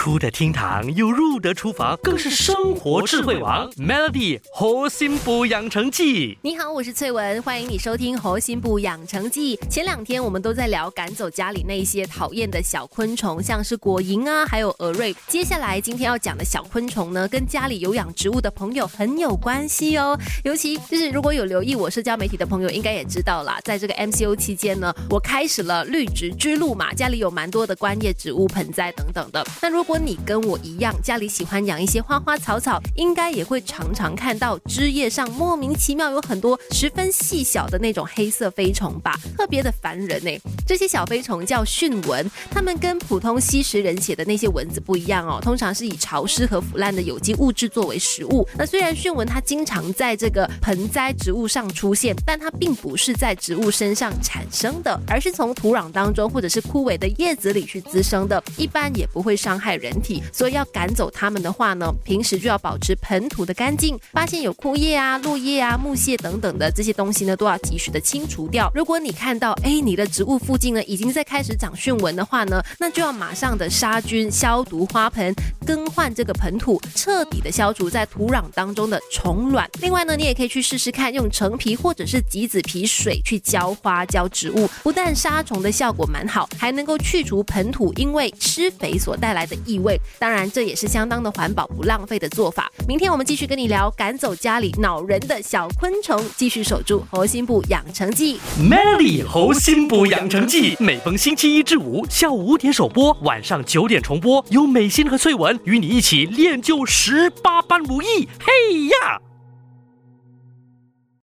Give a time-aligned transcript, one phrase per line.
[0.00, 3.70] 出得厅堂又入得厨房，更是生活智慧王。
[3.72, 9.58] Melody 核心补养成记，你好，我是翠文，欢迎你收听核心部养成记。
[9.68, 15.14] 前两天我们都在聊赶走家里那些讨厌的小昆虫，像是果蝇啊，还有蛾瑞。
[15.28, 20.18] 接下来今天要讲的小昆虫呢，跟家里有养植物的朋友很有关系哦。
[20.44, 29.46] 尤其就是如果有留意我社交媒体的朋友，应该也知道啦，在这个 MCO 期间呢，我开始了绿植之路嘛，家里有蛮多的观叶植物、盆栽等等的。
[29.60, 40.30] 那如果如果你跟我一样，家里喜欢养一些花花草草，应该也会常常看到枝叶上莫名其妙有很多十分细小的那种黑色飞虫吧，特别的烦人呢。
[40.64, 48.46] 这些小飞虫叫蕈蚊，它们跟普通吸食人血的那些蚊子不一样哦，通常是以潮湿和腐烂的有机物质作为食物。
[48.56, 60.22] 那虽然蕈蚊它经常在这个盆栽植物上出现，但它并不是在植物身上产生的，而是从土壤当中或者是枯萎的叶子里去滋生的，一般也不会伤害人体。
[60.32, 68.70] 所以要赶走它们的话呢，平时就要保持盆土的干净，发现有枯叶啊、落叶啊、木屑等等的这些东西呢，都要及时的清除掉。
[68.74, 75.34] 如果你看到哎你的植物附近呢已经在开始长蕈纹的话呢，那就要马上的杀菌、消毒花盆，
[75.66, 79.68] 更换这个盆土，彻底的消除在土壤当中的虫卵。
[79.80, 90.00] 另外呢，你也可以去试试看用橙皮或者是橘子皮水去浇花浇植物，不但杀虫的效果蛮好，还能够去除盆土因为施肥所带来的异味。
[90.18, 92.70] 当然，这也是相当的环保、不浪费的做法。
[92.88, 98.38] 明天我们继续跟你聊赶走家里恼人的小昆虫，继续守住猴心部养成记。
[98.58, 108.28] Melly 猴心补养成记，每逢星期一至五下午五点首播，晚上九点重播，由美心和翠文与你一起练就十八般武艺。
[108.40, 109.29] 嘿呀！